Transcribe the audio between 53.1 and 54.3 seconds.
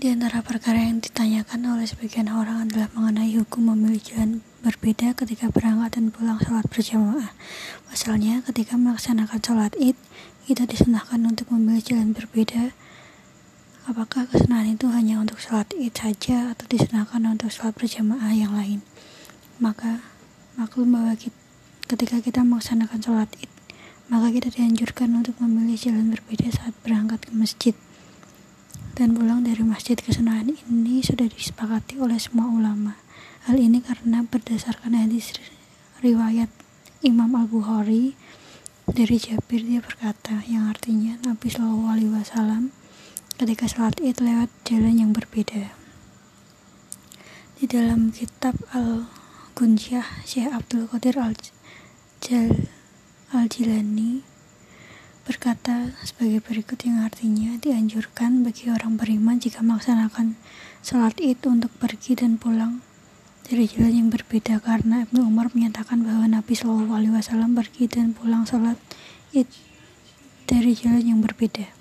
Al-Jilani Al